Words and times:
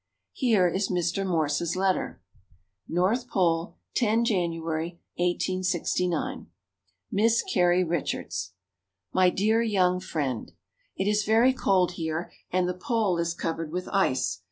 Here 0.33 0.67
is 0.67 0.89
Mr. 0.89 1.27
Morse's 1.27 1.75
letter: 1.75 2.23
North 2.87 3.29
Pole, 3.29 3.75
10 3.97 4.25
January 4.25 4.99
1869. 5.17 6.47
Miss 7.11 7.43
Carrie 7.43 7.83
Richards, 7.83 8.53
"My 9.13 9.29
Dear 9.29 9.61
Young 9.61 9.99
Friend. 9.99 10.51
It 10.97 11.07
is 11.07 11.23
very 11.23 11.53
cold 11.53 11.91
here 11.91 12.31
and 12.49 12.67
the 12.67 12.73
pole 12.73 13.19
is 13.19 13.35
covered 13.35 13.71
with 13.71 13.87
ice. 13.89 14.39